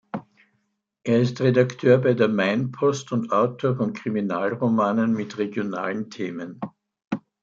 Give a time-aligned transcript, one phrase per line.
[1.03, 6.59] Er ist Redakteur bei der Main-Post und Autor von Kriminalromanen mit regionalen Themen.